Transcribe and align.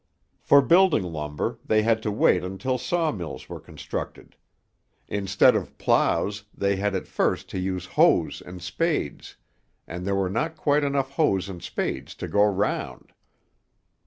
For 0.39 0.63
building 0.63 1.03
lumber 1.03 1.59
they 1.63 1.83
had 1.83 2.01
to 2.01 2.09
wait 2.11 2.43
until 2.43 2.79
saw 2.79 3.11
mills 3.11 3.47
were 3.47 3.59
constructed; 3.59 4.35
instead 5.07 5.55
of 5.55 5.77
ploughs 5.77 6.45
they 6.57 6.77
had 6.77 6.95
at 6.95 7.05
first 7.07 7.51
to 7.51 7.59
use 7.59 7.85
hoes 7.85 8.41
and 8.43 8.63
spades, 8.63 9.35
and 9.85 10.03
there 10.03 10.15
were 10.15 10.27
not 10.27 10.57
quite 10.57 10.83
enough 10.83 11.11
hoes 11.11 11.47
and 11.49 11.61
spades 11.61 12.15
to 12.15 12.27
go 12.27 12.43
round. 12.43 13.13